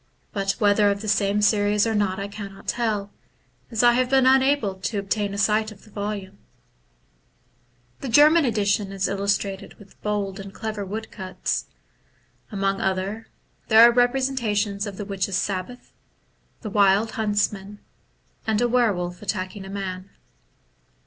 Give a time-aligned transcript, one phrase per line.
[0.33, 3.11] but whether of the same series or not I cannot tell,
[3.69, 6.39] as I have been unable to obtain a sight of the volume.
[7.99, 11.67] The German edition is illustrated with bold and clever woodcuts.
[12.51, 13.27] Among other,
[13.67, 15.93] there are representations of the Witches* Sabbath,
[16.61, 17.77] the Wild Huntsman,
[18.47, 20.09] and a Were wolf attacking a Man.